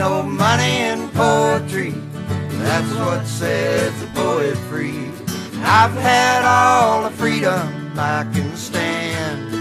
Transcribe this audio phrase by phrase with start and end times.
[0.00, 1.92] no money in poetry.
[2.64, 5.10] That's what sets the poet free.
[5.62, 9.52] I've had all the freedom I can stand.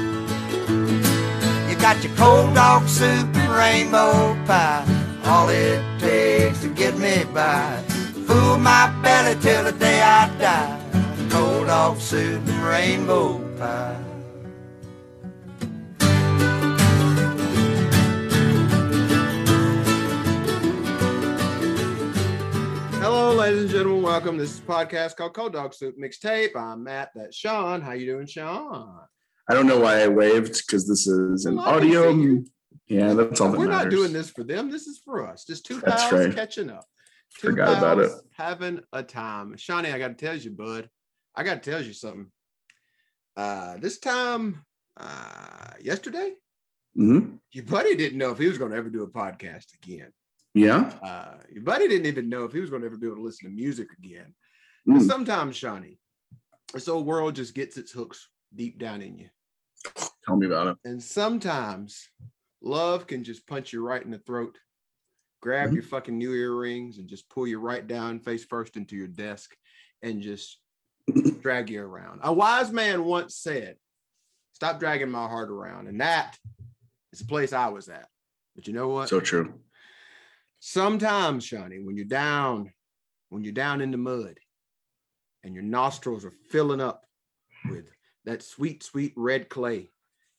[1.70, 4.86] You got your cold dog soup and rainbow pie.
[5.26, 7.84] All it takes to get me by.
[8.26, 10.80] Fool my belly till the day I die.
[11.30, 14.09] Cold dog soup and rainbow pie.
[23.22, 24.02] Hello, ladies and gentlemen.
[24.02, 24.38] Welcome.
[24.38, 26.56] This is podcast called Cold Dog Soup Mixtape.
[26.56, 27.10] I'm Matt.
[27.14, 27.82] That's Sean.
[27.82, 28.98] How you doing, Sean?
[29.50, 32.12] I don't know why I waved because this is an Well, audio.
[32.88, 34.72] Yeah, that's all that We're not doing this for them.
[34.72, 35.44] This is for us.
[35.44, 36.34] Just two That's pals right.
[36.34, 36.86] catching up.
[37.38, 39.58] Two Forgot about pals Having a time.
[39.58, 40.90] Shawnee, I got to tell you, bud.
[41.36, 42.28] I got to tell you something.
[43.36, 44.64] Uh, this time,
[44.96, 46.36] uh, yesterday,
[46.96, 50.14] hmm your buddy didn't know if he was going to ever do a podcast again.
[50.60, 50.94] Yeah.
[51.04, 53.22] Uh, your buddy didn't even know if he was going to ever be able to
[53.24, 54.34] listen to music again.
[54.88, 55.02] Mm.
[55.08, 56.00] sometimes, Shawnee,
[56.74, 59.30] this old world just gets its hooks deep down in you.
[60.26, 60.78] Tell me about it.
[60.86, 62.10] And sometimes
[62.62, 64.58] love can just punch you right in the throat,
[65.42, 65.74] grab Mhm.
[65.76, 69.56] your fucking new earrings, and just pull you right down face first into your desk
[70.02, 70.60] and just
[71.42, 72.20] drag you around.
[72.24, 73.78] A wise man once said,
[74.54, 75.88] Stop dragging my heart around.
[75.88, 76.38] And that
[77.14, 78.08] is the place I was at.
[78.56, 79.08] But you know what?
[79.08, 79.54] So true.
[80.60, 82.72] Sometimes, Shawnee, when you're down,
[83.30, 84.40] when you're down in the mud
[85.44, 87.06] and your nostrils are filling up
[87.70, 87.92] with
[88.26, 89.92] that sweet, sweet red clay,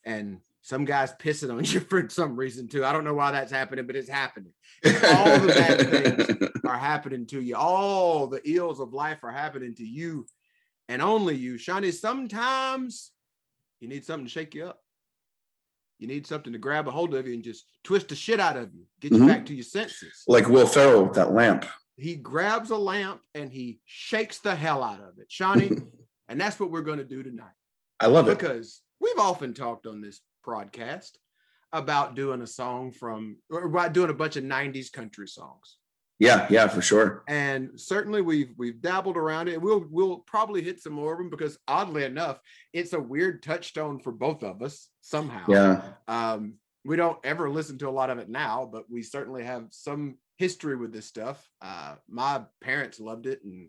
[0.05, 2.85] and some guy's pissing on you for some reason too.
[2.85, 4.53] I don't know why that's happening, but it's happening.
[4.85, 7.57] All the bad things are happening to you.
[7.57, 10.27] All the ills of life are happening to you
[10.89, 11.57] and only you.
[11.57, 13.13] Shawnee, sometimes
[13.81, 14.83] you need something to shake you up.
[16.01, 18.57] You need something to grab a hold of you and just twist the shit out
[18.57, 19.27] of you, get you Mhm.
[19.29, 20.25] back to your senses.
[20.27, 21.67] like Will Ferrell with that lamp.
[21.97, 25.71] He grabs a lamp and he shakes the hell out of it, Shawnee.
[26.29, 27.53] and that's what we're going to do tonight
[28.01, 28.39] I love it.
[28.39, 31.19] because we've often talked on this broadcast
[31.73, 35.77] about doing a song from or about doing a bunch of 90s country songs.
[36.21, 37.25] Yeah, yeah, for sure.
[37.27, 39.61] and certainly we've we've dabbled around it.
[39.61, 42.39] We'll we'll probably hit some more of them because oddly enough,
[42.73, 45.47] it's a weird touchstone for both of us somehow.
[45.49, 45.83] Yeah.
[46.07, 46.55] Um,
[46.85, 50.17] we don't ever listen to a lot of it now, but we certainly have some
[50.37, 51.47] history with this stuff.
[51.61, 53.69] Uh, my parents loved it, and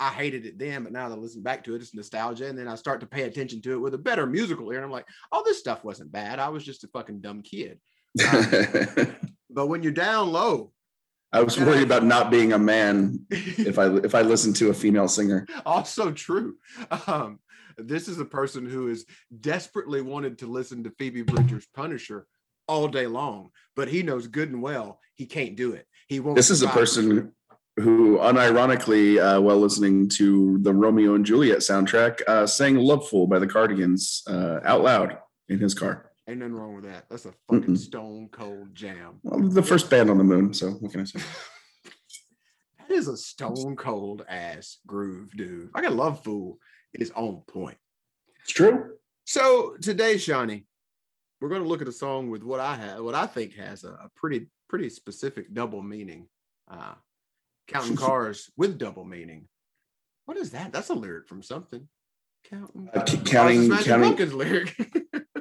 [0.00, 2.58] I hated it then, but now that I listen back to it, it's nostalgia, and
[2.58, 4.92] then I start to pay attention to it with a better musical ear, and I'm
[4.92, 6.38] like, oh, this stuff wasn't bad.
[6.38, 7.78] I was just a fucking dumb kid.
[9.50, 10.72] But when you're down low,
[11.34, 14.74] I was worried about not being a man if I if I listened to a
[14.74, 15.46] female singer.
[15.66, 16.56] also true.
[17.08, 17.40] Um,
[17.76, 19.04] this is a person who is
[19.40, 22.28] desperately wanted to listen to Phoebe Bridgers' Punisher
[22.68, 25.86] all day long, but he knows good and well he can't do it.
[26.06, 26.36] He won't.
[26.36, 27.32] This is a person
[27.76, 33.26] who, unironically, uh, while listening to the Romeo and Juliet soundtrack, uh, sang "Love Fool"
[33.26, 35.18] by the Cardigans uh, out loud
[35.48, 36.12] in his car.
[36.28, 37.04] Ain't nothing wrong with that.
[37.10, 37.78] That's a fucking Mm-mm.
[37.78, 39.20] stone cold jam.
[39.22, 40.54] Well, the first band on the moon.
[40.54, 41.20] So what can I say?
[42.86, 45.70] That is a stone cold ass groove, dude.
[45.74, 46.58] I got love fool.
[46.92, 47.78] It is on point.
[48.42, 48.96] It's true.
[49.24, 50.66] So today, Shawnee,
[51.40, 53.84] we're going to look at a song with what I have, what I think has
[53.84, 56.28] a, a pretty, pretty specific double meaning.
[56.70, 56.92] Uh,
[57.68, 59.48] counting cars with double meaning.
[60.26, 60.70] What is that?
[60.70, 61.88] That's a lyric from something.
[62.50, 64.30] Counting, Uh, it's counting, counting.
[64.36, 64.76] Lyric.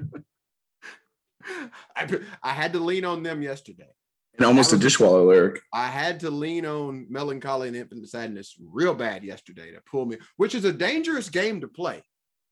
[1.95, 3.89] I, I had to lean on them yesterday.
[4.37, 5.61] And almost a Dishwalla lyric.
[5.71, 10.05] I had to lean on Mellon Collie and infinite sadness real bad yesterday to pull
[10.07, 12.01] me, which is a dangerous game to play.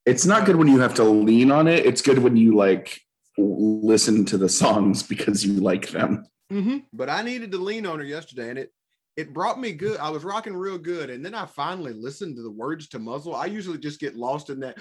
[0.05, 1.85] It's not good when you have to lean on it.
[1.85, 2.99] It's good when you like
[3.37, 6.25] listen to the songs because you like them.
[6.51, 6.77] Mm-hmm.
[6.93, 8.71] But I needed to lean on her yesterday, and it
[9.17, 9.99] it brought me good.
[9.99, 13.35] I was rocking real good, and then I finally listened to the words to muzzle.
[13.35, 14.77] I usually just get lost in that.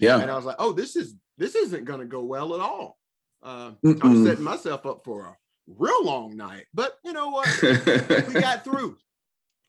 [0.00, 0.20] Yeah.
[0.20, 2.98] and I was like, oh, this is this isn't going to go well at all.
[3.42, 7.48] Uh, I'm setting myself up for a real long night, but you know what?
[7.62, 8.96] we got through.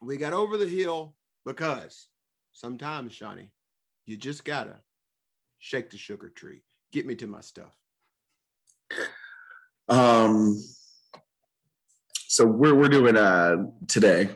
[0.02, 1.16] We got over the hill
[1.46, 2.08] because
[2.54, 3.52] sometimes, Shawnee,
[4.06, 4.78] you just gotta
[5.60, 6.62] shake the sugar tree.
[6.92, 7.76] Get me to my stuff.
[9.90, 10.62] um
[12.28, 13.58] so we're we're doing uh
[13.88, 14.30] today.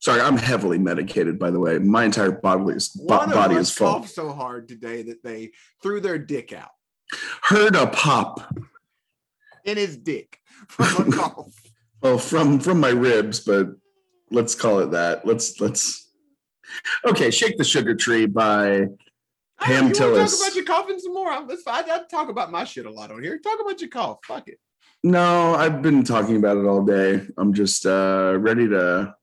[0.00, 1.78] Sorry, I'm heavily medicated, by the way.
[1.78, 4.00] My entire body is bo- body is full.
[4.00, 5.52] coughed so hard today that they
[5.82, 6.70] threw their dick out
[7.42, 8.54] Heard a pop.
[9.64, 10.38] in his dick
[10.68, 11.54] from a cough.
[12.02, 13.68] Well, from from my ribs, but
[14.30, 15.26] let's call it that.
[15.26, 16.10] Let's let's
[17.04, 18.86] okay, Shake the Sugar Tree by
[19.60, 20.30] Pam Tillis.
[20.30, 21.30] Talk about your coughing some more.
[21.30, 21.48] I'm.
[21.50, 23.38] I, I talk about my shit a lot on here.
[23.38, 24.18] Talk about your cough.
[24.26, 24.58] Fuck it.
[25.02, 27.26] No, I've been talking about it all day.
[27.38, 29.14] I'm just uh, ready to.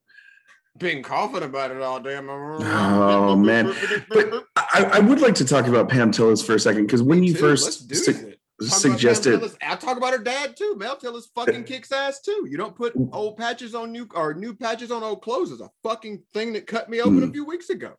[0.78, 2.16] Been coughing about it all day.
[2.18, 3.72] Oh, man.
[4.08, 7.22] But I, I would like to talk about Pam Tillis for a second because when
[7.24, 9.40] you Let's first su- suggested.
[9.62, 10.74] I talk about her dad too.
[10.76, 12.46] Mel Tillis fucking kicks ass too.
[12.48, 15.70] You don't put old patches on new or new patches on old clothes is a
[15.82, 17.32] fucking thing that cut me open a Mm.
[17.32, 17.94] few weeks ago.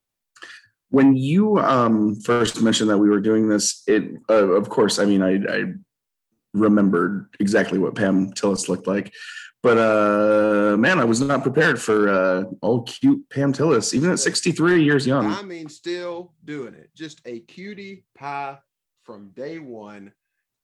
[0.89, 5.05] when you um, first mentioned that we were doing this, it uh, of course, I
[5.05, 5.63] mean, I, I
[6.53, 9.13] remembered exactly what Pam Tillis looked like,
[9.61, 14.19] but uh, man, I was not prepared for uh, old cute Pam Tillis, even at
[14.19, 15.25] 63 years young.
[15.25, 16.91] I mean, still doing it.
[16.95, 18.57] Just a cutie pie
[19.03, 20.13] from day one.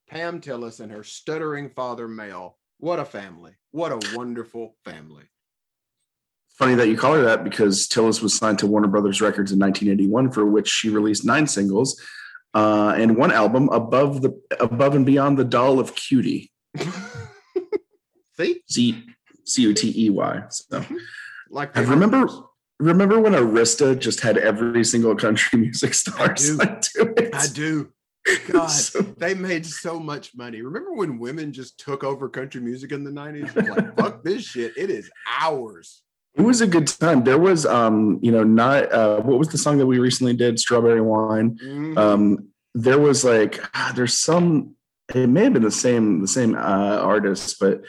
[0.09, 2.57] Pam Tillis and her stuttering father Mel.
[2.77, 3.53] What a family.
[3.71, 5.23] What a wonderful family.
[6.57, 9.59] Funny that you call her that because Tillis was signed to Warner Brothers Records in
[9.59, 12.01] 1981, for which she released nine singles
[12.55, 16.49] uh, and one album above the above and beyond the doll of Cutey.
[18.37, 18.61] See?
[18.67, 19.03] C
[19.45, 20.43] C U T E Y.
[20.49, 20.83] So
[21.49, 22.27] Like I remember
[22.79, 26.57] remember when Arista just had every single country music star do.
[26.57, 27.35] to it.
[27.35, 27.91] I do.
[28.51, 30.61] God, So- they made so much money.
[30.63, 33.55] Remember when women just took over country music in the 90s?
[33.55, 34.75] Like, fuck this shit.
[34.75, 36.01] It is ours.
[36.35, 37.23] It was a good time.
[37.23, 40.59] There was, um, you know, not uh, what was the song that we recently did?
[40.59, 41.57] Strawberry Wine.
[41.63, 41.97] Mhm.
[41.97, 44.75] Um, there was like, ah, there's some.
[45.13, 47.83] It may have been the same, the same uh, artist, but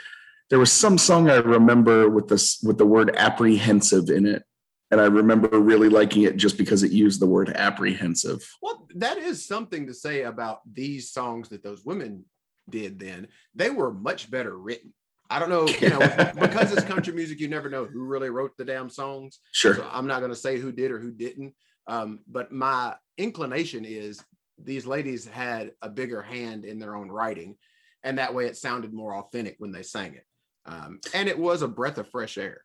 [0.50, 4.44] there was some song I remember with this with the word apprehensive in it,
[4.90, 8.48] and I remember really liking it just because it used the word apprehensive.
[8.62, 12.26] Well, that is something to say about these songs that those women
[12.70, 13.28] did then.
[13.54, 14.92] They were much better written.
[15.30, 15.98] I don't know, you know,
[16.40, 19.40] because it's country music, you never know who really wrote the damn songs.
[19.52, 19.74] Sure.
[19.74, 21.54] So I'm not going to say who did or who didn't.
[21.86, 24.22] Um, but my inclination is
[24.58, 27.56] these ladies had a bigger hand in their own writing,
[28.02, 30.24] and that way it sounded more authentic when they sang it.
[30.64, 32.62] Um, and it was a breath of fresh air.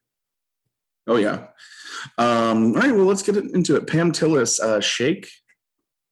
[1.08, 1.48] Oh yeah.
[2.18, 2.94] Um, all right.
[2.94, 3.88] Well, let's get into it.
[3.88, 5.30] Pam Tillis, uh, "Shake,"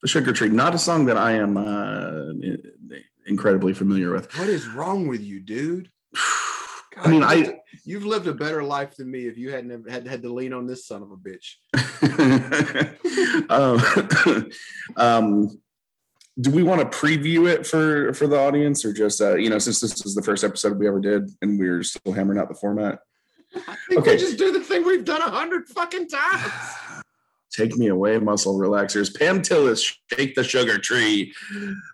[0.01, 0.49] the Sugar Tree.
[0.49, 2.33] Not a song that I am uh,
[3.27, 4.35] incredibly familiar with.
[4.37, 5.89] What is wrong with you, dude?
[6.97, 9.51] I mean, God, I- you've lived- you've lived a better life than me if you
[9.51, 11.55] hadn't ever had, had to lean on this son of a bitch.
[13.49, 13.79] um,
[14.97, 15.59] um,
[16.39, 19.59] do we want to preview it for for the audience, or just uh, you know,
[19.59, 22.55] since this is the first episode we ever did, and we're still hammering out the
[22.55, 22.99] format?
[23.55, 24.11] I think Okay.
[24.13, 26.51] we just do the thing we've done a hundred fucking times.
[27.51, 29.17] Take me away, muscle relaxers.
[29.17, 31.33] Pam Tillis, shake the sugar tree.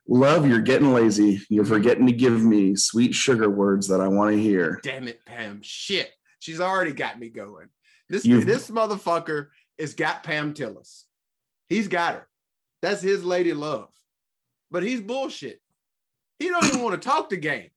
[0.08, 1.42] Love, you're getting lazy.
[1.50, 4.80] You're forgetting to give me sweet sugar words that I want to hear.
[4.84, 5.62] Damn it, Pam.
[5.64, 6.12] Shit.
[6.40, 7.70] She's already got me going.
[8.10, 9.48] This You've- this motherfucker
[9.80, 11.04] has got Pam Tillis.
[11.70, 12.28] He's got her.
[12.82, 13.90] That's his lady love.
[14.72, 15.60] But he's bullshit.
[16.38, 17.70] He don't even want to talk the game.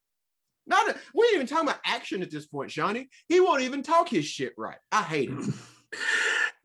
[0.66, 3.08] Not a, we ain't even talking about action at this point, Shawnee.
[3.28, 4.76] He won't even talk his shit right.
[4.92, 5.54] I hate it.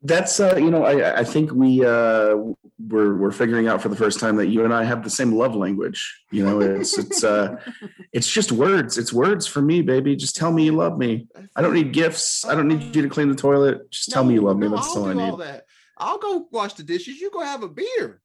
[0.06, 2.36] That's uh, you know, I I think we uh
[2.78, 5.32] we're we're figuring out for the first time that you and I have the same
[5.32, 6.00] love language.
[6.30, 7.56] You know, it's it's uh
[8.12, 8.98] it's just words.
[8.98, 10.14] It's words for me, baby.
[10.14, 11.26] Just tell me you love me.
[11.56, 12.44] I don't need gifts.
[12.44, 13.90] I don't need you to clean the toilet.
[13.90, 14.68] Just tell me you No, love me.
[14.68, 15.22] no, That's all I need.
[15.30, 15.64] all that.
[15.96, 17.18] I'll go wash the dishes.
[17.20, 18.20] You go have a beer.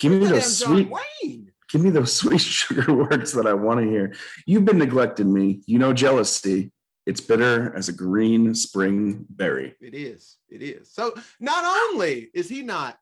[0.00, 1.52] Give me those sweet Wayne.
[1.70, 4.14] give me those sweet sugar words that I want to hear.
[4.46, 5.60] You've been neglecting me.
[5.66, 6.72] You know jealousy.
[7.10, 9.74] It's bitter as a green spring berry.
[9.80, 10.36] It is.
[10.48, 10.92] It is.
[10.92, 12.96] So not only is he not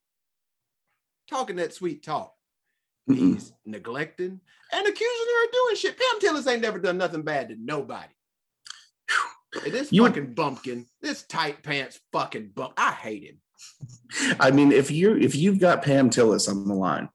[1.29, 2.33] talking that sweet talk,
[3.11, 3.35] Mm-mm.
[3.35, 4.41] he's neglecting
[4.73, 5.99] and accusing her of doing shit.
[5.99, 8.09] Pam Tillis ain't never done nothing bad to nobody.
[9.63, 12.73] And this You- fucking bumpkin, this tight pants fucking bump.
[12.79, 13.41] I hate him.
[14.41, 17.11] I mean, if you if you've got Pam Tillis on the line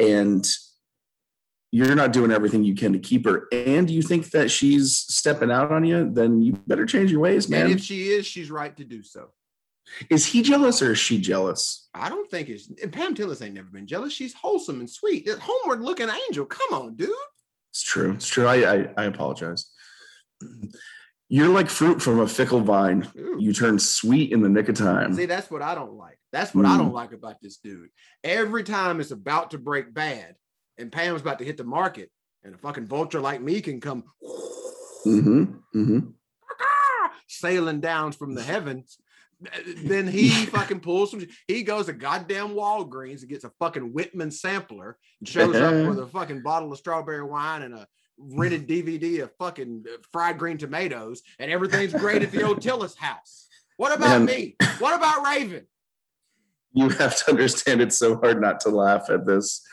[0.00, 0.44] and
[1.72, 5.50] you're not doing everything you can to keep her, and you think that she's stepping
[5.50, 7.70] out on you, then you better change your ways, And man.
[7.70, 9.28] if she is, she's right to do so.
[10.08, 11.88] Is he jealous or is she jealous?
[11.94, 14.12] I don't think it's and Pam Tillis ain't never been jealous.
[14.12, 15.26] She's wholesome and sweet.
[15.26, 16.46] That homeward looking angel.
[16.46, 17.10] Come on, dude.
[17.72, 18.12] It's true.
[18.12, 18.46] It's true.
[18.46, 19.70] I I, I apologize.
[21.28, 23.08] You're like fruit from a fickle vine.
[23.18, 23.36] Ooh.
[23.38, 25.14] You turn sweet in the nick of time.
[25.14, 26.18] See, that's what I don't like.
[26.32, 26.78] That's what I Mm.
[26.78, 27.88] don't like about this dude.
[28.24, 30.34] Every time it's about to break bad
[30.80, 32.10] and Pam's about to hit the market
[32.42, 34.04] and a fucking vulture like me can come
[35.04, 35.98] hmm hmm
[37.28, 38.98] sailing down from the heavens,
[39.84, 41.24] then he fucking pulls some.
[41.46, 45.98] He goes to goddamn Walgreens and gets a fucking Whitman sampler and shows up with
[46.00, 47.86] a fucking bottle of strawberry wine and a
[48.18, 53.46] rented DVD of fucking fried green tomatoes, and everything's great at the old Tillis house.
[53.76, 54.24] What about Man.
[54.24, 54.56] me?
[54.78, 55.66] What about Raven?
[56.72, 59.66] you have to understand it's so hard not to laugh at this.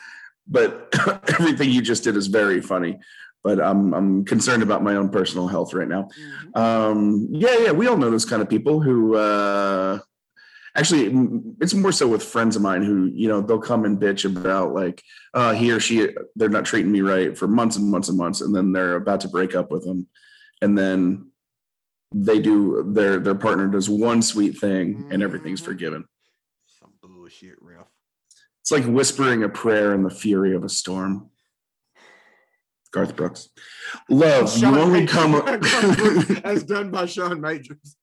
[0.47, 0.93] But
[1.39, 2.99] everything you just did is very funny.
[3.43, 6.09] But I'm I'm concerned about my own personal health right now.
[6.55, 6.57] Mhm.
[6.57, 9.99] Um, yeah, yeah, we all know those kind of people who uh,
[10.75, 11.05] actually
[11.61, 14.73] it's more so with friends of mine who you know they'll come and bitch about
[14.73, 15.01] like
[15.33, 18.41] uh, he or she they're not treating me right for months and months and months,
[18.41, 20.07] and then they're about to break up with them,
[20.61, 21.31] and then
[22.13, 25.65] they do their their partner does one sweet thing and everything's Mhm.
[25.65, 26.05] forgiven.
[26.79, 27.66] Some bullshit, Ralph.
[28.67, 31.29] It's like whispering a prayer in the fury of a storm.
[32.91, 33.47] Garth Brooks,
[34.09, 35.13] love you only Majors.
[35.13, 36.41] come.
[36.43, 37.95] as done by Sean Majors.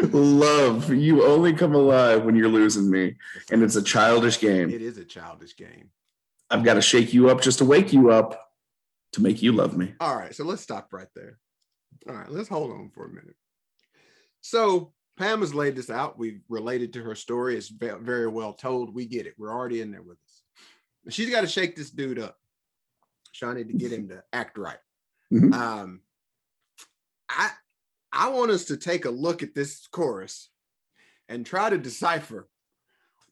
[0.00, 3.16] Love, you only come alive when you're losing me.
[3.50, 4.70] And it's a childish game.
[4.70, 5.90] It is a childish game.
[6.50, 8.40] I've got to shake you up just to wake you up
[9.14, 9.94] to make you love me.
[9.98, 11.40] All right, so let's stop right there.
[12.08, 13.34] All right, let's hold on for a minute.
[14.40, 16.18] So Pam has laid this out.
[16.18, 17.56] We've related to her story.
[17.56, 18.94] It's very well told.
[18.94, 19.34] We get it.
[19.38, 20.42] We're already in there with us.
[21.04, 22.36] But She's got to shake this dude up,
[23.32, 24.78] Shawnee, to get him to act right.
[25.32, 25.54] Mhm.
[25.54, 26.00] Um,
[27.28, 27.50] I
[28.12, 30.50] I want us to take a look at this chorus
[31.28, 32.48] and try to decipher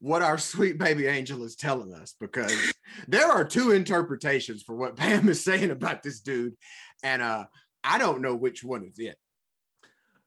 [0.00, 2.52] what our sweet baby angel is telling us because
[3.08, 6.54] there are two interpretations for what Pam is saying about this dude,
[7.02, 7.46] and uh,
[7.82, 9.16] I don't know which one is it.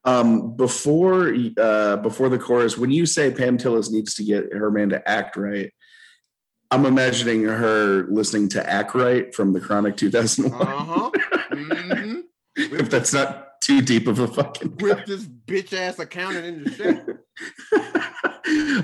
[0.08, 4.72] Um, before uh, before the chorus, when you say Pam Tillis needs to get her
[4.72, 5.70] man to act right,
[6.72, 10.62] I'm imagining her listening to Act Right from the Chronic 2001.
[10.62, 11.12] Uh huh.
[11.52, 12.22] hmm
[12.56, 14.78] if that's not too deep of a fucking.
[14.78, 17.04] Whip this bitch ass accountant into shape.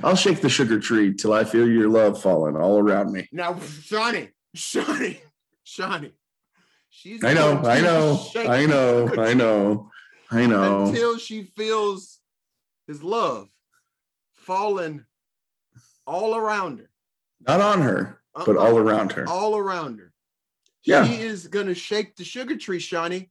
[0.04, 3.30] I'll shake the sugar tree till I feel your love falling all around me.
[3.32, 5.22] Now, Shawnee, Shawnee,
[5.64, 6.12] Shawnee.
[6.90, 9.90] She's I know, I know, I know, I know,
[10.34, 10.86] I know.
[10.88, 12.20] until she feels
[12.88, 13.48] his love
[14.34, 15.06] falling
[16.06, 16.90] all around her,
[17.48, 18.46] Not on her, uh-uh.
[18.46, 18.66] but Uh-uh.
[18.66, 19.28] all around her.
[19.30, 20.12] all around her.
[20.86, 21.06] Yeah.
[21.08, 23.30] She is gonna shake the sugar tree, Shawnee.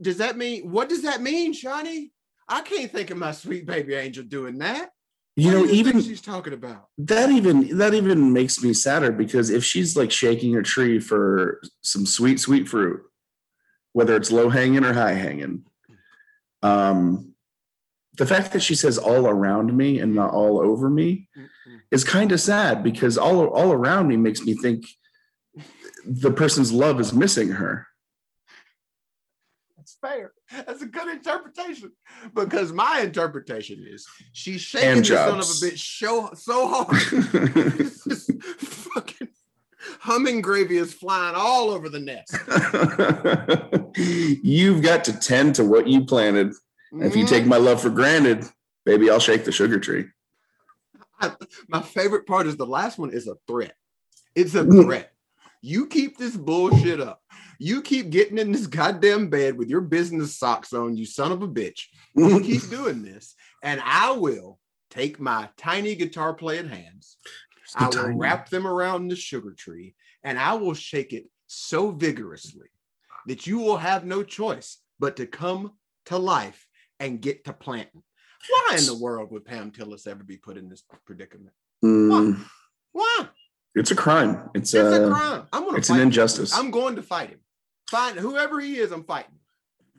[0.00, 2.12] Does that mean what does that mean, Shawnee?
[2.48, 4.90] I can't think of my sweet baby angel doing that.
[5.36, 6.86] You What know, think even she's talking about.
[6.98, 11.60] that even that even makes me sadder because if she's like shaking a tree for
[11.82, 13.00] some sweet, sweet fruit,
[13.92, 15.64] whether it's low hanging or high hanging,
[16.64, 17.34] um,
[18.16, 21.80] the fact that she says all around me and not all over me Mm-mm.
[21.90, 24.86] is kind of sad because all all around me makes me think
[26.06, 27.86] the person's love is missing her.
[29.76, 30.32] That's fair.
[30.66, 31.92] That's a good interpretation.
[32.34, 36.88] Because my interpretation is she's shaking the son of a bitch so, so hard.
[40.04, 42.36] Humming gravy is flying all over the nest.
[43.96, 46.52] You've got to tend to what you planted.
[47.00, 48.44] If you take my love for granted,
[48.84, 50.04] baby, I'll shake the sugar tree.
[51.68, 53.72] my favorite part is the last one is a threat.
[54.34, 54.84] It's a Mm.
[54.84, 55.10] threat.
[55.62, 57.22] You keep this bullshit up.
[57.58, 61.40] You keep getting in this goddamn bed with your business socks on, you son of
[61.40, 61.80] a bitch.
[62.14, 67.16] You keep doing this, and I will take my tiny guitar playing hands.
[67.76, 72.68] I will wrap them around the sugar tree, and I will shake it so vigorously
[73.26, 75.72] that you will have no choice but to come
[76.06, 76.66] to life
[77.00, 78.02] and get to planting.
[78.48, 81.50] Why in the world would Pam Tillis ever be put in this predicament?
[81.84, 82.44] Mm,
[82.92, 83.28] Why?
[83.74, 84.50] it's a crime.
[84.54, 85.46] It's, It's a a crime.
[85.52, 86.02] I'm gonna it's an him.
[86.02, 86.54] injustice.
[86.54, 87.40] I'm going to fight him.
[87.90, 89.34] Find whoever he is, I'm fighting.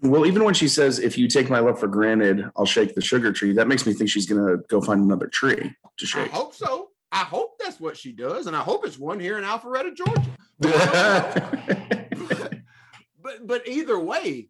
[0.02, 3.02] well, even when she says, "If you take my love for granted, I'll shake the
[3.02, 6.32] sugar tree," that makes me think she's gonna go find another tree to shake.
[6.32, 6.90] I hope so.
[7.16, 10.22] I hope that's what she does, and I hope it's one here in Alpharetta, Georgia.
[10.60, 12.54] but,
[13.24, 14.50] but but either way,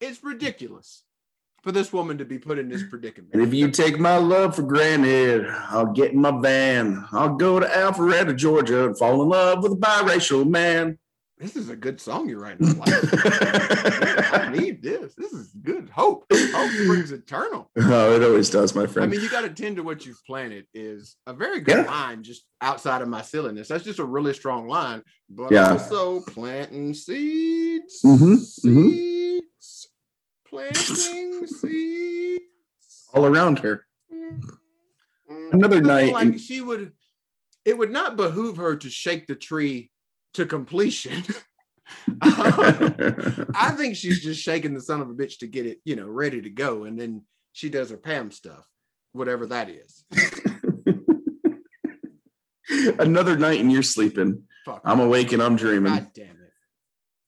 [0.00, 1.02] it's ridiculous
[1.64, 3.34] for this woman to be put in this predicament.
[3.34, 7.04] and if you take my love for granted, I'll get in my van.
[7.10, 10.98] I'll go to Alpharetta, Georgia, and fall in love with a biracial man.
[11.38, 12.66] This is a good song you're writing.
[12.68, 14.32] I like.
[14.34, 15.14] I need this.
[15.14, 15.88] This is good.
[15.90, 16.24] Hope.
[16.32, 17.70] Hope springs eternal.
[17.78, 19.08] oh, it always does, my friend.
[19.08, 21.90] I mean, you got to tend to what you've planted is a very good Yeah.
[21.90, 23.68] line, just outside of my silliness.
[23.68, 25.72] That's just a really strong line, but Yeah.
[25.72, 28.38] also planting seeds, Mhm, mhm.
[28.38, 29.88] seeds,
[30.48, 32.42] planting seeds.
[33.14, 33.86] All around her.
[34.12, 36.92] Mm, Another night like she would.
[37.64, 39.90] It would not behoove her to shake the tree
[40.38, 41.24] to completion.
[42.22, 46.06] I think she's just shaking the son of a bitch to get it, you know,
[46.06, 48.64] ready to go, and then she does her Pam stuff,
[49.12, 50.04] whatever that is.
[52.98, 54.44] Another night and you're sleeping.
[54.64, 54.82] Fuck.
[54.84, 55.92] I'm awake and I'm dreaming.
[55.92, 56.52] God damn it.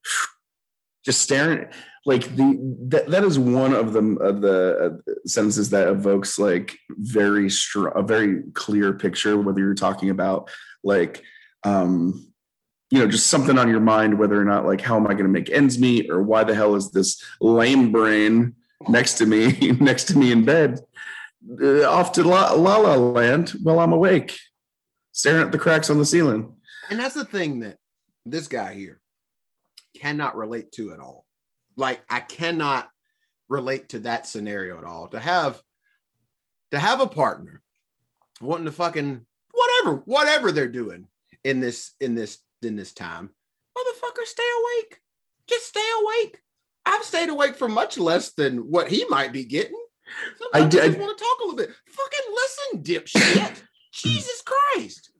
[1.04, 1.66] just staring
[2.06, 6.78] like the that, that is one of the of the uh, sentences that evokes like
[6.90, 10.50] very strong a very clear picture whether you're talking about
[10.84, 11.22] like
[11.64, 12.29] um
[12.90, 15.24] you know just something on your mind whether or not like how am i going
[15.24, 18.54] to make ends meet or why the hell is this lame brain
[18.88, 20.80] next to me next to me in bed
[21.62, 24.38] uh, off to la, la la land while i'm awake
[25.12, 26.52] staring at the cracks on the ceiling
[26.88, 27.76] And that's the thing that
[28.26, 29.00] this guy here
[29.96, 31.26] cannot relate to at all.
[31.76, 32.88] Like I cannot
[33.48, 35.08] relate to that scenario at all.
[35.08, 35.60] To have
[36.70, 37.62] to have a partner
[38.40, 41.06] wanting to fucking whatever, whatever they're doing
[41.44, 43.30] in this in this in this time,
[43.76, 45.00] motherfucker, stay awake.
[45.48, 46.40] Just stay awake.
[46.86, 49.76] I've stayed awake for much less than what he might be getting.
[50.52, 51.70] I Sometimes I, just want to talk a little bit.
[51.86, 53.62] Fucking listen, dipshit.
[53.92, 55.10] Jesus Christ.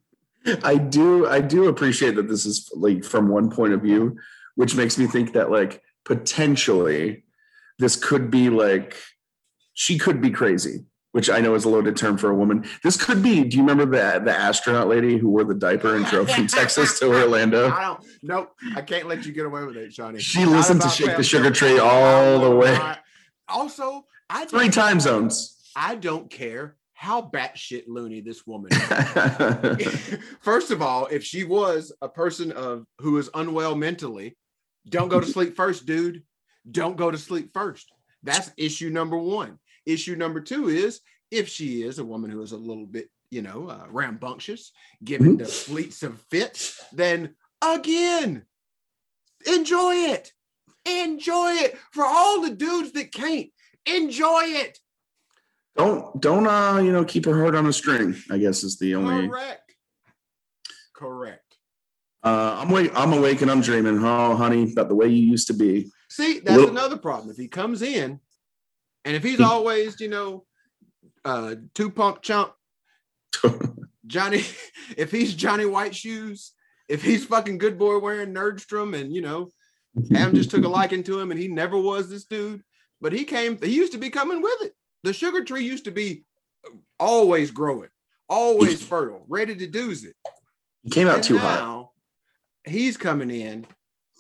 [0.65, 4.17] I do I do appreciate that this is like from one point of view,
[4.55, 7.25] which makes me think that like potentially
[7.79, 8.97] this could be like
[9.75, 12.65] she could be crazy, which I know is a loaded term for a woman.
[12.83, 16.05] This could be, do you remember the the astronaut lady who wore the diaper and
[16.07, 17.71] drove from Texas to Orlando?
[17.71, 18.05] I don't.
[18.23, 18.55] Nope.
[18.77, 20.21] I can't let you get away with it, Shawnee.
[20.21, 22.79] She Not listened to Shake the Sugar Tree all the way.
[23.49, 25.57] Also, I Three time zones.
[25.75, 28.71] I don't care how batshit loony this woman.
[28.73, 30.19] is.
[30.41, 34.37] First of all, if she was a person of who is unwell mentally,
[34.89, 36.23] don't go to sleep first, dude.
[36.71, 37.91] Don't go to sleep first.
[38.23, 39.59] That's issue number one.
[39.93, 43.43] Issue number two is if she is a woman who is a little bit, you
[43.43, 48.45] know, uh, rambunctious, given the fleets of fits, then again,
[49.47, 50.33] enjoy it.
[50.87, 53.49] Enjoy it for all the dudes that can't.
[53.87, 54.79] Enjoy it.
[55.77, 58.95] don't don't uh you know keep her heart on a string, I guess is the
[58.95, 59.75] only Correct.
[60.95, 61.57] Correct.
[62.23, 65.47] uh I'm awake, I'm awake and I'm dreaming, oh honey, about the way you used
[65.49, 65.91] to be.
[66.09, 67.31] See, that's another problem.
[67.31, 68.21] If he comes in
[69.05, 70.45] and if he's always, you know,
[71.25, 72.53] uh two pump chump,
[74.07, 74.45] Johnny,
[74.97, 76.53] if he's Johnny White shoes,
[76.89, 79.51] if he's fucking good boy wearing Nerdstrom and you know,
[80.11, 82.63] Pam just took a liking to him and he never was this dude,
[83.01, 84.75] but he came, he used to be coming with it.
[85.03, 86.25] The sugar tree used to be
[86.99, 87.89] always growing,
[88.29, 90.17] always fertile, ready to do it.
[90.83, 91.91] He came out And too hot.
[92.65, 93.67] He's coming in.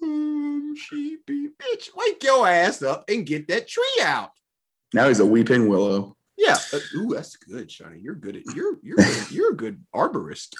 [0.02, 4.30] Um, sheepy bitch, wake your ass up and get that tree out.
[4.92, 6.16] Now he's a weeping willow.
[6.36, 6.56] Yeah.
[6.72, 8.00] uh, ooh, that's good, Shawnee.
[8.00, 10.54] You're good at you're you're good- you're a good arborist.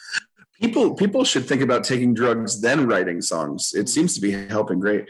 [0.60, 3.72] People people should think about taking drugs then writing songs.
[3.74, 5.08] It seems to be helping great.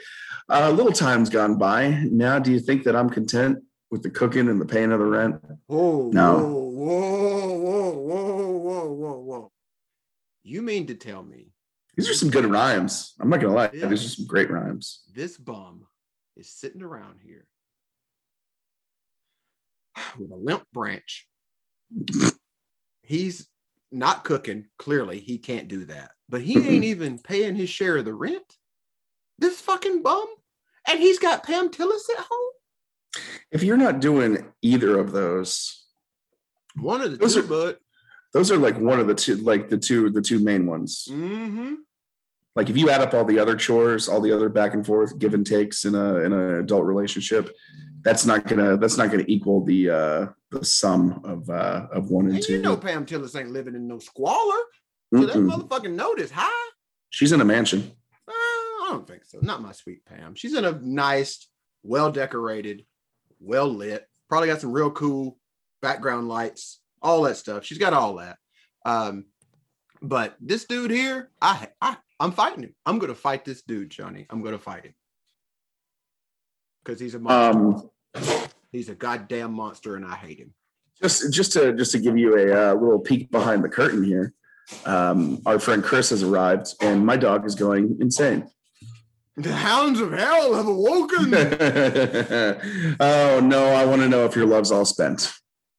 [0.48, 1.88] Uh, little time's gone by.
[2.10, 3.58] Now, do you think that I'm content
[3.90, 5.40] with the cooking and the paying of the rent?
[5.66, 6.38] Whoa, No.
[6.38, 9.52] whoa, whoa, whoa, whoa, whoa, whoa, whoa.
[10.44, 11.48] You mean to tell me
[11.96, 13.14] These are some good rhymes.
[13.20, 13.68] I'm not gonna lie.
[13.68, 15.02] These are some great rhymes.
[15.12, 15.86] this bum
[16.36, 17.46] is sitting around here
[20.18, 21.26] with a limp branch?
[23.02, 23.48] He's
[23.90, 24.66] not cooking.
[24.78, 26.12] Clearly, he can't do that.
[26.28, 28.56] But he ain't even paying his share of the rent.
[29.38, 30.26] This fucking bum,
[30.86, 32.52] and he's got Pam Tillis at home.
[33.50, 35.86] If you're not doing either of those,
[36.76, 37.80] One of the Those two, are- but
[38.32, 41.08] those are like one of the two, like the two, the two main ones.
[41.10, 41.74] mm-hmm.
[42.54, 45.18] Like if you add up all the other chores, all the other back and forth
[45.18, 47.50] give and takes in a in an adult relationship,
[48.02, 52.26] that's not gonna that's not gonna equal the uh the sum of uh of one
[52.26, 52.54] and, and two.
[52.54, 54.60] you know Pam Tillis ain't living in no squalor.
[55.12, 56.70] So that motherfucking note is high.
[57.10, 57.90] She's in a mansion.
[58.28, 59.38] Uh, I don't think so.
[59.42, 60.36] Not my sweet Pam.
[60.36, 61.48] She's in a nice,
[61.82, 62.84] well decorated,
[63.40, 64.06] well lit.
[64.28, 65.36] Probably got some real cool
[65.82, 67.64] background lights, all that stuff.
[67.64, 68.36] She's got all that.
[68.84, 69.26] Um,
[70.00, 72.74] but this dude here, I, I, I'm fighting him.
[72.86, 74.26] I'm gonna fight this dude, Johnny.
[74.30, 74.94] I'm gonna fight him
[76.84, 77.58] because he's a monster.
[77.58, 77.89] Um,
[78.72, 80.54] he's a goddamn monster, and I hate him.
[81.00, 84.34] just just to just to give you a uh, little peek behind the curtain here,
[84.84, 88.48] um, our friend Chris has arrived, and my dog is going insane.
[89.36, 91.34] The hounds of hell have awoken.
[93.00, 95.32] oh no, I want to know if your love's all spent.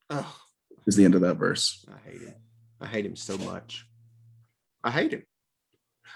[0.10, 0.26] Ugh.
[0.88, 1.86] Is the end of that verse.
[1.88, 2.34] I hate him.
[2.80, 3.86] I hate him so much.
[4.84, 5.24] I hate him.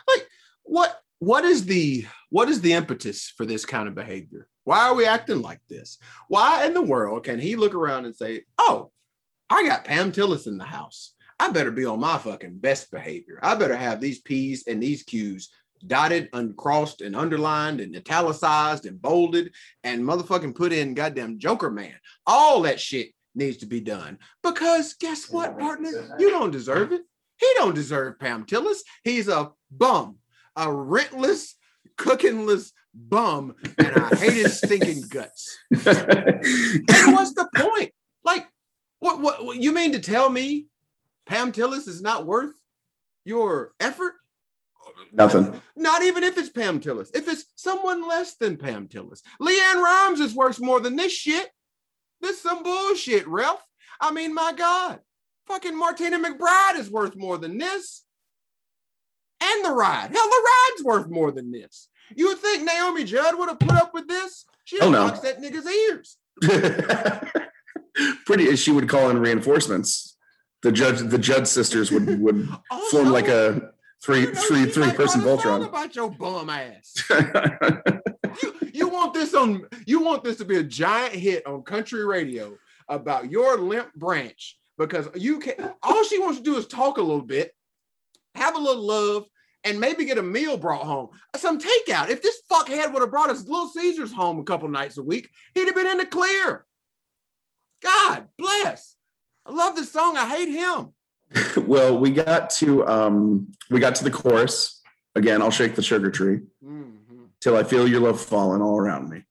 [0.07, 0.27] Like
[0.63, 4.47] what what is the what is the impetus for this kind of behavior?
[4.65, 5.97] Why are we acting like this?
[6.27, 8.91] Why in the world can he look around and say, "Oh,
[9.49, 11.13] I got Pam Tillis in the house.
[11.39, 13.39] I better be on my fucking best behavior.
[13.41, 15.49] I better have these P's and these Q's
[15.85, 21.93] dotted, uncrossed, and underlined, and italicized, and bolded, and motherfucking put in goddamn Jokerman.
[22.25, 24.17] All that shit needs to be done.
[24.41, 26.15] Because guess what, partner?
[26.17, 27.01] You don't deserve it.
[27.37, 28.79] He don't deserve Pam Tillis.
[29.03, 30.17] He's a bum,
[30.55, 31.53] a rentless,
[31.97, 35.57] cookingless bum and I hate his stinking guts.
[35.69, 37.91] And what's the point?
[38.23, 38.47] Like,
[38.99, 40.67] what, what, what you mean to tell me
[41.25, 42.53] Pam Tillis is not worth
[43.25, 44.13] your effort?
[45.11, 45.61] Nothing.
[45.75, 47.15] Not even if it's Pam Tillis.
[47.15, 49.21] If it's someone less than Pam Tillis.
[49.41, 51.49] LeAnn Rimes is worth more than this shit.
[52.21, 53.63] This is some bullshit, Ralph.
[53.99, 54.99] I mean, my God.
[55.47, 58.03] Fucking Martina McBride is worth more than this.
[59.41, 60.11] And the ride.
[60.11, 61.89] Hell, the ride's worth more than this.
[62.15, 64.45] You would think Naomi Judd would have put up with this?
[64.63, 65.07] She Hell no.
[65.09, 66.17] that nigga's ears.
[68.25, 70.17] Pretty she would call in reinforcements.
[70.63, 73.71] The judge, the Judd sisters would would Also, oh, form like a
[74.03, 75.65] three three three person Voltron.
[75.67, 77.03] about your bum ass.
[78.43, 82.05] you, you want this on you want this to be a giant hit on country
[82.05, 82.57] radio
[82.89, 87.01] about your limp branch because you can all she wants to do is talk a
[87.01, 87.55] little bit
[88.35, 89.25] have a little love
[89.63, 92.09] and maybe get a meal brought home some takeout.
[92.09, 95.29] If this fuckhead would have brought us little caesars home a couple nights a week
[95.53, 96.65] he'd have been in the clear.
[97.83, 98.95] God bless.
[99.45, 100.17] I love this song.
[100.17, 100.89] I hate him.
[101.67, 104.81] Well, we got to um we got to the chorus.
[105.15, 106.39] Again, I'll shake the sugar tree.
[106.63, 107.29] Mhm.
[107.39, 109.23] till I feel your love falling all around me.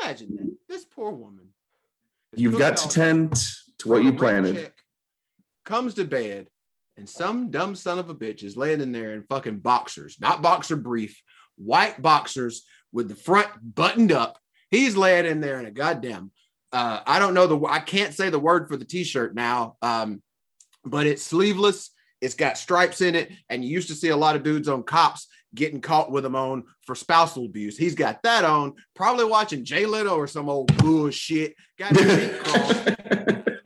[0.00, 0.56] imagine that.
[0.68, 1.48] This poor woman.
[2.34, 3.34] You've got to tend
[3.78, 4.72] to what you planted.
[5.64, 6.48] comes to bed,
[6.96, 10.42] and some dumb son of a bitch is laying in there in fucking boxers, not
[10.42, 11.20] boxer brief,
[11.56, 14.38] white boxers with the front buttoned up.
[14.70, 16.30] He's laying in there in a goddamn.
[16.72, 17.66] Uh, I don't know the.
[17.66, 19.76] I can't say the word for the t-shirt now.
[19.82, 20.22] Um,
[20.84, 21.90] but it's sleeveless.
[22.20, 24.84] It's got stripes in it, and you used to see a lot of dudes on
[24.84, 27.76] cops getting caught with them on for spousal abuse.
[27.76, 31.54] He's got that on, probably watching Jay Leno or some old bullshit.
[31.78, 32.92] Got his feet crossed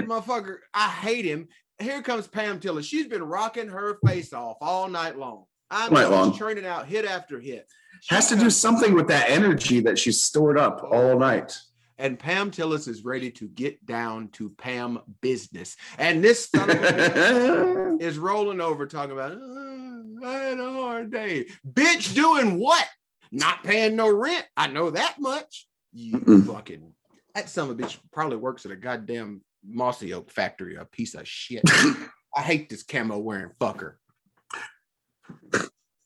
[0.06, 1.48] motherfucker, I hate him.
[1.78, 2.82] Here comes Pam Tiller.
[2.82, 5.44] She's been rocking her face off all night long.
[5.70, 6.32] I'm Night just long.
[6.36, 7.66] churning out hit after hit.
[8.00, 11.58] She Has to do something with that energy that she's stored up all night.
[11.98, 15.76] And Pam Tillis is ready to get down to Pam business.
[15.98, 20.72] And this son of a bitch is rolling over talking about, "Uh, I had a
[20.72, 21.46] hard day.
[21.66, 22.86] Bitch, doing what?
[23.32, 24.44] Not paying no rent.
[24.56, 25.66] I know that much.
[25.92, 26.46] You Mm-mm.
[26.46, 26.92] fucking,
[27.34, 31.14] that son of a bitch probably works at a goddamn mossy oak factory, a piece
[31.14, 31.62] of shit.
[32.36, 33.94] I hate this camo wearing fucker.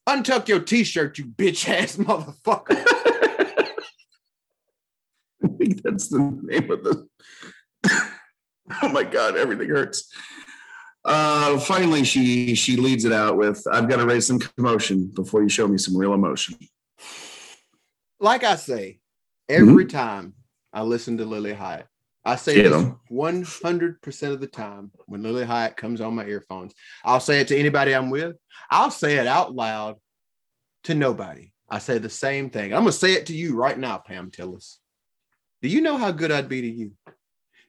[0.09, 2.85] Untuck your t-shirt, you bitch ass motherfucker.
[5.43, 7.09] I think that's the name of the.
[8.83, 10.13] oh my god, everything hurts.
[11.05, 15.43] Uh, finally, she she leads it out with, "I've got to raise some commotion before
[15.43, 16.57] you show me some real emotion."
[18.19, 19.01] Like I say,
[19.49, 20.35] every time
[20.73, 21.90] I listen to Lilly Hiatt,
[22.25, 23.01] I say Get this 'em.
[23.11, 26.75] 100% of the time when Lilly Hiatt comes on my earphones.
[27.05, 28.37] I'll say it to anybody I'm with.
[28.71, 29.97] I'll say it out loud
[30.85, 31.53] to nobody.
[31.69, 32.75] I say the same thing.
[32.75, 34.77] I'm going to say it to you right now, Pam Tillis.
[35.63, 36.93] Do you know how good I'd be to you?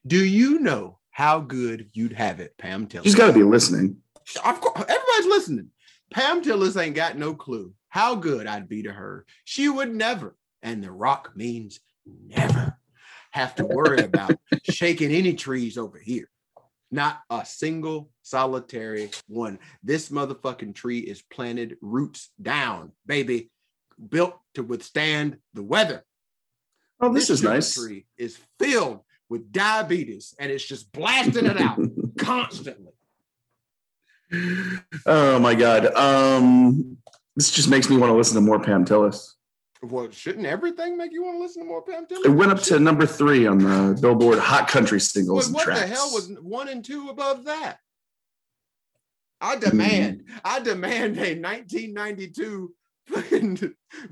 [0.05, 3.03] Do you know how good you'd have it, Pam Tillis?
[3.03, 3.97] She's got to be listening.
[4.43, 5.67] Of course, everybody's listening.
[6.11, 9.25] Pam Tillis ain't got no clue how good I'd be to her.
[9.43, 12.77] She would never, and the rock means never,
[13.31, 16.29] have to worry about shaking any trees over here.
[16.91, 19.59] Not a single solitary one.
[19.81, 23.49] This motherfucking tree is planted roots down, baby,
[24.09, 26.03] built to withstand the weather.
[26.99, 27.73] Oh, this is sugar nice.
[27.73, 31.79] Tree is filled with diabetes, and it's just blasting it out
[32.17, 32.91] constantly.
[35.05, 35.93] oh my god.
[35.95, 36.97] Um,
[37.35, 39.33] this just makes me want to listen to more Pam Tillis.
[39.83, 42.25] Well, shouldn't everything make you want to listen to more Pam Tillis?
[42.25, 45.81] It went up to number three on the Billboard Hot Country Singles what Tracks.
[45.81, 47.77] the hell was one and two above that?
[49.39, 49.59] I Hmm.
[49.61, 52.75] demand, I demand a 1992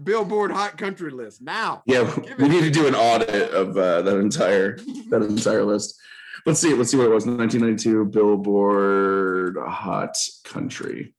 [0.04, 1.84] Billboard Hot Country list now.
[1.86, 4.78] Yeah, we need to do an audit of uh, that entire
[5.10, 5.96] that entire list.
[6.48, 6.74] Let's see.
[6.74, 7.28] Let's see what it was.
[7.28, 11.14] 1992 Billboard Hot Country.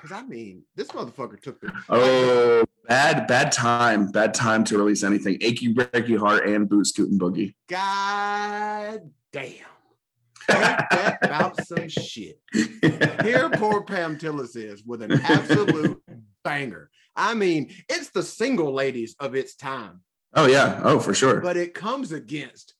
[0.00, 4.10] Because I mean, this motherfucker took the Oh, bad, bad time.
[4.10, 5.38] Bad time to release anything.
[5.42, 7.54] Achy Breaky Heart and Boot Scootin' Boogie.
[7.68, 9.54] God damn.
[10.48, 12.40] That about some shit?
[12.52, 16.02] Here, poor Pam Tillis is with an absolute
[16.44, 16.90] banger.
[17.14, 20.00] I mean, it's the single ladies of its time.
[20.34, 20.80] oh yeah.
[20.82, 21.40] Oh, for sure.
[21.40, 22.74] but it comes against.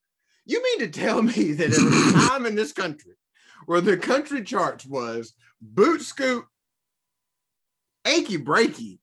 [0.46, 3.12] You mean to tell me that was a time in this country
[3.66, 6.44] where the country charts was boot scoot,
[8.06, 8.98] achy breaky,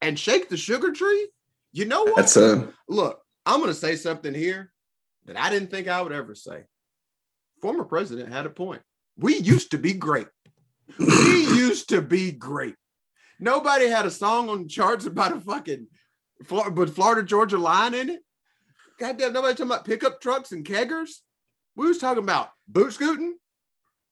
[0.00, 1.28] and shake the sugar tree?
[1.72, 2.16] You know what?
[2.16, 4.72] That's uh, a Look, I'm going to say something here
[5.26, 6.64] that I didn't think I would ever say.
[7.60, 8.82] Former president had a point.
[9.16, 10.28] We used to be great.
[10.98, 12.74] We used to be great.
[13.38, 15.86] Nobody had a song on the charts about a fucking
[16.44, 18.20] Florida, but Florida Georgia line in it.
[18.98, 21.10] Goddamn, nobody talking about pickup trucks and keggers.
[21.74, 23.36] We was talking about boot scooting,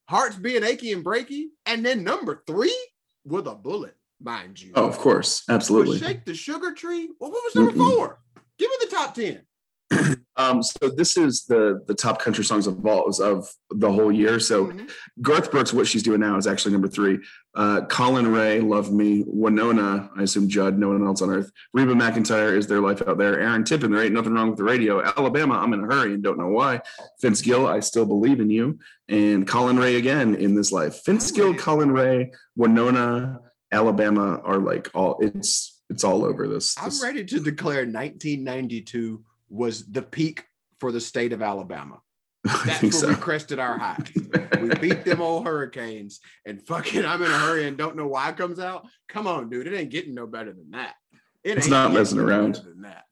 [0.09, 2.77] hearts being achy and breaky, and then number three
[3.25, 4.73] with a bullet, mind you.
[4.75, 5.99] Oh, of course, absolutely.
[5.99, 7.09] shake the sugar tree.
[7.21, 7.95] Well, what was number Mm-mm.
[7.95, 8.21] four?
[8.59, 9.43] Give me the top ten.
[10.41, 14.39] Um, so this is the the top country songs of all of the whole year.
[14.39, 14.89] So Mhm.
[15.21, 17.19] Garth Brooks, what she's doing now is actually number three.
[17.57, 19.25] Uh, Collin Raye, Love Me.
[19.25, 21.51] Wynonna, I assume Judd, no one else on earth.
[21.75, 23.41] Reba McEntire is their life out there.
[23.41, 25.03] Aaron Tippin, there ain't nothing wrong with the radio.
[25.03, 26.83] Alabama, I'm in a hurry and don't know why.
[27.21, 28.79] Vince Gill, I still believe in you.
[29.09, 31.05] And Collin Raye again in this life.
[31.05, 33.41] Vince Gill, Collin Raye, Wynonna,
[33.73, 36.75] Alabama are like all it's it's all over this.
[36.79, 40.45] I'm ready to declare 1992 was the peak
[40.81, 42.01] for the state of Alabama.
[42.45, 43.09] That's where so.
[43.09, 43.99] we crested our high.
[44.61, 48.31] we beat them old hurricanes and fucking I'm in a hurry and don't know why
[48.31, 48.87] it comes out.
[49.09, 49.67] Come on, dude.
[49.67, 50.95] It ain't getting no better than that.
[51.43, 52.57] It It's ain't not messing around.
[52.57, 53.05] Than that.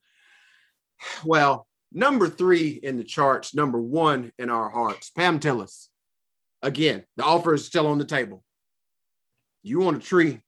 [1.24, 5.10] Well, number three in the charts, number one in our hearts.
[5.10, 5.88] Pam Tillis.
[6.62, 8.42] Again, the offer is still on the table.
[9.62, 10.40] You want a tree?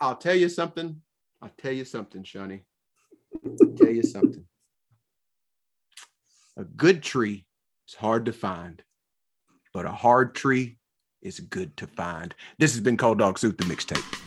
[0.00, 1.00] I'll tell you something.
[1.40, 2.62] I'll tell you something, Shani.
[3.44, 4.44] I'll tell you something.
[6.56, 7.46] A good tree
[7.88, 8.82] is hard to find,
[9.72, 10.78] but a hard tree
[11.22, 12.34] is good to find.
[12.58, 14.25] This has been Cold Dog Soup, the mixtape.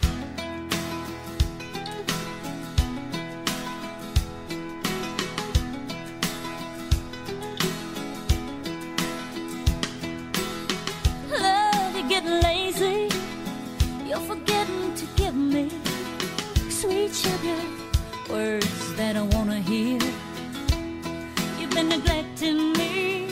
[21.79, 23.29] Been neglecting me.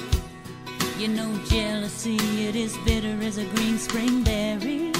[0.97, 4.93] You know jealousy, it is bitter as a green spring berry.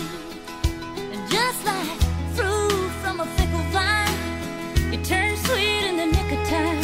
[1.14, 2.00] And just like
[2.36, 6.82] fruit from a fickle vine, it turns sweet in the nick of time.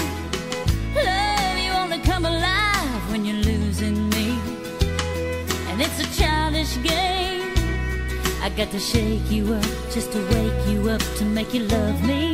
[0.95, 4.27] Love, you only come alive when you're losing me.
[5.69, 7.51] And it's a childish game.
[8.41, 12.07] I got to shake you up just to wake you up to make you love
[12.07, 12.32] me.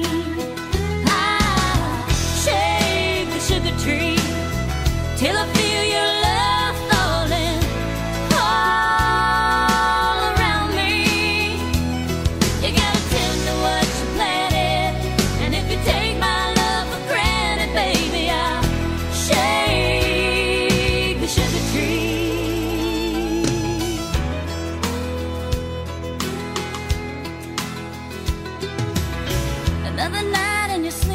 [30.01, 31.08] Another night and if you're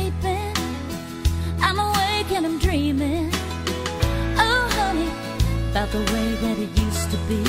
[5.85, 7.43] about the way that it used to be.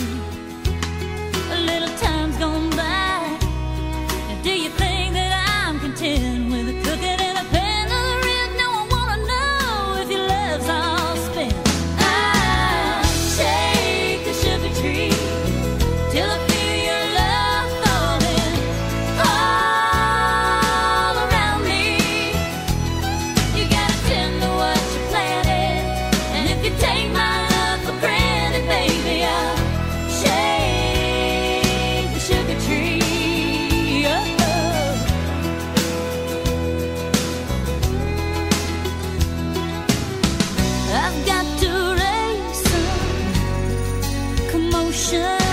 [1.51, 2.74] A little time's gone.
[44.95, 45.44] Some